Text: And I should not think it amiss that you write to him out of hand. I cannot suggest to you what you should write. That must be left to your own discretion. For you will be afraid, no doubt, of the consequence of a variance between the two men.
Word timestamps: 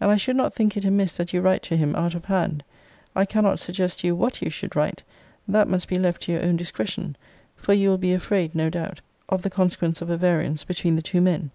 And 0.00 0.10
I 0.10 0.16
should 0.16 0.36
not 0.36 0.54
think 0.54 0.78
it 0.78 0.86
amiss 0.86 1.14
that 1.18 1.34
you 1.34 1.42
write 1.42 1.62
to 1.64 1.76
him 1.76 1.94
out 1.94 2.14
of 2.14 2.24
hand. 2.24 2.64
I 3.14 3.26
cannot 3.26 3.60
suggest 3.60 4.00
to 4.00 4.06
you 4.06 4.14
what 4.16 4.40
you 4.40 4.48
should 4.48 4.74
write. 4.74 5.02
That 5.46 5.68
must 5.68 5.88
be 5.88 5.96
left 5.98 6.22
to 6.22 6.32
your 6.32 6.42
own 6.42 6.56
discretion. 6.56 7.16
For 7.54 7.74
you 7.74 7.90
will 7.90 7.98
be 7.98 8.14
afraid, 8.14 8.54
no 8.54 8.70
doubt, 8.70 9.02
of 9.28 9.42
the 9.42 9.50
consequence 9.50 10.00
of 10.00 10.08
a 10.08 10.16
variance 10.16 10.64
between 10.64 10.96
the 10.96 11.02
two 11.02 11.20
men. 11.20 11.50